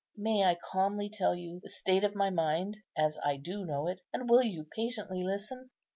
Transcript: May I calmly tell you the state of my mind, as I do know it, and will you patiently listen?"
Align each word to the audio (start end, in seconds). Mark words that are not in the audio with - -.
May 0.17 0.45
I 0.45 0.55
calmly 0.59 1.09
tell 1.13 1.35
you 1.35 1.59
the 1.59 1.69
state 1.69 2.03
of 2.03 2.15
my 2.15 2.31
mind, 2.31 2.77
as 2.97 3.19
I 3.23 3.37
do 3.37 3.63
know 3.63 3.87
it, 3.87 3.99
and 4.11 4.27
will 4.27 4.41
you 4.41 4.65
patiently 4.75 5.23
listen?" 5.23 5.69